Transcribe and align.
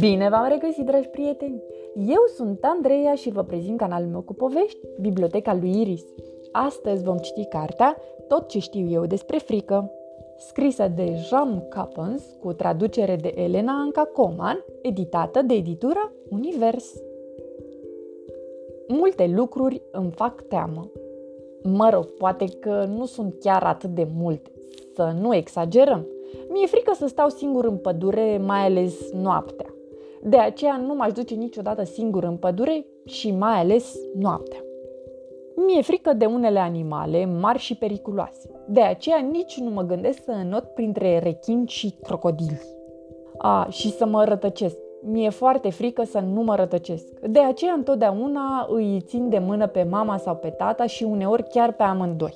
Bine 0.00 0.28
v-am 0.28 0.48
regăsit, 0.48 0.84
dragi 0.84 1.08
prieteni! 1.08 1.62
Eu 1.94 2.24
sunt 2.36 2.58
Andreea 2.62 3.14
și 3.14 3.30
vă 3.30 3.42
prezint 3.42 3.78
canalul 3.78 4.08
meu 4.08 4.20
cu 4.20 4.34
povești, 4.34 4.78
Biblioteca 5.00 5.54
lui 5.54 5.80
Iris. 5.80 6.04
Astăzi 6.52 7.04
vom 7.04 7.16
citi 7.16 7.44
cartea 7.44 7.96
Tot 8.28 8.48
ce 8.48 8.58
știu 8.58 8.88
eu 8.90 9.06
despre 9.06 9.38
frică, 9.38 9.90
scrisă 10.36 10.92
de 10.94 11.14
Jean 11.14 11.68
Capens 11.68 12.22
cu 12.40 12.52
traducere 12.52 13.16
de 13.16 13.32
Elena 13.36 13.72
Anca 13.72 14.04
Coman, 14.04 14.64
editată 14.82 15.42
de 15.42 15.54
editura 15.54 16.12
Univers. 16.30 16.94
Multe 18.88 19.26
lucruri 19.26 19.82
îmi 19.90 20.10
fac 20.10 20.42
teamă. 20.42 20.90
Mă 21.62 21.90
rog, 21.92 22.04
poate 22.04 22.44
că 22.60 22.84
nu 22.96 23.04
sunt 23.04 23.34
chiar 23.40 23.62
atât 23.62 23.90
de 23.90 24.06
multe, 24.14 24.50
să 24.94 25.14
nu 25.20 25.34
exagerăm. 25.34 26.06
Mi-e 26.48 26.66
frică 26.66 26.92
să 26.94 27.06
stau 27.06 27.28
singur 27.28 27.64
în 27.64 27.76
pădure, 27.76 28.38
mai 28.46 28.64
ales 28.64 29.12
noaptea. 29.12 29.74
De 30.22 30.36
aceea 30.36 30.76
nu 30.76 30.94
m-aș 30.94 31.12
duce 31.12 31.34
niciodată 31.34 31.84
singur 31.84 32.24
în 32.24 32.36
pădure 32.36 32.86
și 33.04 33.30
mai 33.30 33.58
ales 33.58 33.96
noaptea. 34.14 34.58
Mi-e 35.56 35.82
frică 35.82 36.12
de 36.12 36.24
unele 36.24 36.58
animale 36.58 37.26
mari 37.40 37.58
și 37.58 37.76
periculoase. 37.76 38.50
De 38.68 38.80
aceea 38.80 39.18
nici 39.18 39.56
nu 39.58 39.70
mă 39.70 39.82
gândesc 39.82 40.22
să 40.24 40.30
înot 40.30 40.64
printre 40.64 41.18
rechini 41.18 41.66
și 41.66 41.94
crocodili. 42.02 42.60
A, 43.38 43.66
și 43.70 43.90
să 43.90 44.06
mă 44.06 44.24
rătăcesc. 44.24 44.76
Mi-e 45.02 45.28
foarte 45.28 45.70
frică 45.70 46.02
să 46.04 46.18
nu 46.18 46.42
mă 46.42 46.54
rătăcesc. 46.54 47.20
De 47.20 47.40
aceea 47.40 47.72
întotdeauna 47.72 48.66
îi 48.70 49.02
țin 49.06 49.28
de 49.28 49.38
mână 49.38 49.66
pe 49.66 49.82
mama 49.82 50.16
sau 50.16 50.36
pe 50.36 50.48
tata 50.48 50.86
și 50.86 51.04
uneori 51.04 51.48
chiar 51.48 51.72
pe 51.72 51.82
amândoi. 51.82 52.34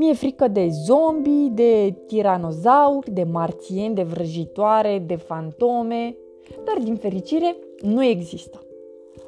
Mi-e 0.00 0.12
frică 0.12 0.48
de 0.48 0.68
zombi, 0.68 1.48
de 1.50 1.94
tiranozauri, 2.06 3.10
de 3.10 3.22
marțieni, 3.22 3.94
de 3.94 4.02
vrăjitoare, 4.02 5.02
de 5.06 5.16
fantome, 5.16 6.16
dar 6.64 6.82
din 6.82 6.94
fericire 6.94 7.56
nu 7.82 8.04
există. 8.04 8.60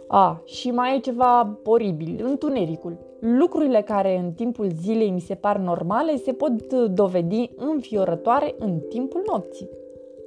A, 0.08 0.42
și 0.44 0.70
mai 0.70 0.96
e 0.96 1.00
ceva 1.00 1.60
oribil, 1.64 2.20
întunericul. 2.24 2.98
Lucrurile 3.20 3.82
care 3.82 4.18
în 4.18 4.32
timpul 4.32 4.68
zilei 4.80 5.10
mi 5.10 5.20
se 5.20 5.34
par 5.34 5.58
normale 5.58 6.16
se 6.16 6.32
pot 6.32 6.72
dovedi 6.72 7.50
înfiorătoare 7.56 8.54
în 8.58 8.78
timpul 8.88 9.22
nopții. 9.26 9.68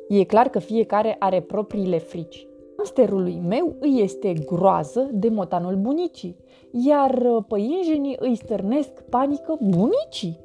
E 0.07 0.23
clar 0.23 0.49
că 0.49 0.59
fiecare 0.59 1.15
are 1.19 1.41
propriile 1.41 1.97
frici. 1.97 2.47
Hamsterului 2.85 3.41
meu 3.47 3.75
îi 3.79 4.01
este 4.01 4.33
groază 4.33 5.09
de 5.13 5.29
motanul 5.29 5.75
bunicii, 5.75 6.37
iar 6.71 7.43
păinjenii 7.47 8.15
îi 8.19 8.35
stârnesc 8.35 9.01
panică 9.09 9.57
bunicii. 9.61 10.39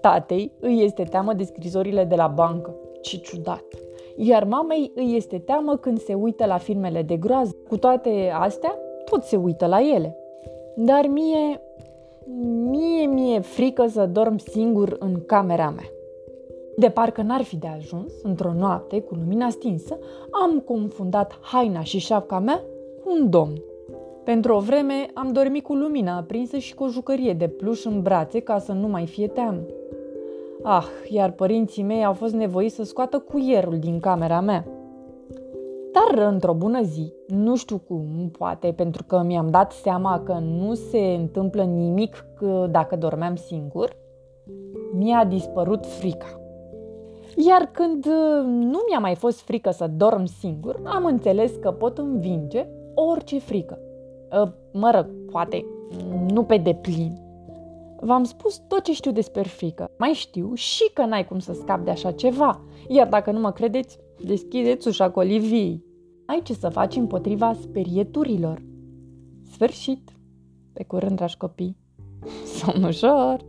Tatei 0.00 0.52
îi 0.60 0.82
este 0.82 1.02
teamă 1.02 1.32
de 1.32 1.44
scrisorile 1.44 2.04
de 2.04 2.14
la 2.14 2.26
bancă. 2.26 2.74
Ce 3.00 3.18
ciudat! 3.18 3.64
iar 4.16 4.44
mamei 4.44 4.92
îi 4.94 5.16
este 5.16 5.38
teamă 5.38 5.76
când 5.76 5.98
se 5.98 6.14
uită 6.14 6.46
la 6.46 6.58
filmele 6.58 7.02
de 7.02 7.16
groază. 7.16 7.56
Cu 7.68 7.76
toate 7.76 8.30
astea, 8.38 8.78
tot 9.04 9.22
se 9.22 9.36
uită 9.36 9.66
la 9.66 9.80
ele. 9.94 10.16
Dar 10.76 11.06
mie, 11.06 11.60
mie 12.70 13.06
mi-e 13.06 13.40
frică 13.40 13.86
să 13.86 14.06
dorm 14.06 14.36
singur 14.36 14.96
în 14.98 15.22
camera 15.26 15.70
mea. 15.70 15.95
De 16.78 16.88
parcă 16.88 17.22
n-ar 17.22 17.42
fi 17.42 17.56
de 17.56 17.66
ajuns, 17.66 18.12
într-o 18.22 18.52
noapte 18.52 19.00
cu 19.00 19.14
lumina 19.14 19.50
stinsă, 19.50 19.98
am 20.44 20.60
confundat 20.60 21.38
haina 21.40 21.82
și 21.82 21.98
șapca 21.98 22.38
mea 22.38 22.62
cu 23.02 23.10
un 23.20 23.30
domn. 23.30 23.62
Pentru 24.24 24.54
o 24.54 24.58
vreme 24.58 25.10
am 25.14 25.32
dormit 25.32 25.62
cu 25.62 25.74
lumina 25.74 26.16
aprinsă 26.16 26.58
și 26.58 26.74
cu 26.74 26.84
o 26.84 26.88
jucărie 26.88 27.32
de 27.32 27.48
pluș 27.48 27.84
în 27.84 28.02
brațe 28.02 28.40
ca 28.40 28.58
să 28.58 28.72
nu 28.72 28.88
mai 28.88 29.06
fie 29.06 29.28
teamă. 29.28 29.60
Ah, 30.62 30.86
iar 31.08 31.30
părinții 31.30 31.82
mei 31.82 32.04
au 32.04 32.12
fost 32.12 32.34
nevoiți 32.34 32.74
să 32.74 32.82
scoată 32.82 33.18
cuierul 33.18 33.78
din 33.78 34.00
camera 34.00 34.40
mea. 34.40 34.64
Dar 35.92 36.26
într-o 36.32 36.54
bună 36.54 36.82
zi, 36.82 37.12
nu 37.26 37.56
știu 37.56 37.78
cum, 37.78 38.30
poate 38.38 38.72
pentru 38.76 39.04
că 39.06 39.22
mi-am 39.26 39.50
dat 39.50 39.72
seama 39.72 40.20
că 40.24 40.32
nu 40.32 40.74
se 40.74 40.98
întâmplă 40.98 41.62
nimic 41.62 42.24
dacă 42.70 42.96
dormeam 42.96 43.36
singur, 43.36 43.96
mi-a 44.92 45.24
dispărut 45.24 45.86
frica. 45.86 46.40
Iar 47.36 47.70
când 47.72 48.06
nu 48.44 48.78
mi-a 48.88 48.98
mai 48.98 49.14
fost 49.14 49.40
frică 49.40 49.70
să 49.70 49.90
dorm 49.96 50.24
singur, 50.24 50.80
am 50.84 51.04
înțeles 51.04 51.52
că 51.60 51.70
pot 51.70 51.98
învinge 51.98 52.66
orice 52.94 53.38
frică. 53.38 53.78
Ă, 54.32 54.54
mă 54.72 54.90
rog, 54.94 55.06
poate 55.30 55.64
nu 56.32 56.44
pe 56.44 56.56
deplin, 56.56 57.26
V-am 58.00 58.24
spus 58.24 58.62
tot 58.68 58.82
ce 58.82 58.92
știu 58.92 59.12
despre 59.12 59.42
frică. 59.42 59.90
Mai 59.98 60.12
știu 60.12 60.54
și 60.54 60.90
că 60.94 61.04
n-ai 61.04 61.26
cum 61.26 61.38
să 61.38 61.52
scapi 61.52 61.84
de 61.84 61.90
așa 61.90 62.12
ceva. 62.12 62.60
Iar 62.88 63.08
dacă 63.08 63.30
nu 63.30 63.40
mă 63.40 63.52
credeți, 63.52 63.98
deschideți 64.24 64.88
ușa 64.88 65.10
cu 65.10 65.18
Oliviei. 65.18 65.84
Ai 66.26 66.40
ce 66.42 66.52
să 66.54 66.68
faci 66.68 66.96
împotriva 66.96 67.52
sperieturilor. 67.52 68.62
Sfârșit! 69.50 70.10
Pe 70.72 70.84
curând, 70.84 71.16
dragi 71.16 71.36
copii! 71.36 71.76
Somn 72.56 72.84
ușor! 72.84 73.44